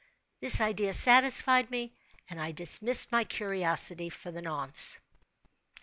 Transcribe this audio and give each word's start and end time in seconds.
This 0.39 0.61
idea 0.61 0.93
satisfied 0.93 1.69
me, 1.69 1.93
and 2.27 2.41
I 2.41 2.53
dismissed 2.53 3.11
my 3.11 3.23
curiosity 3.23 4.09
for 4.09 4.31
the 4.31 4.41
nonce. 4.41 4.97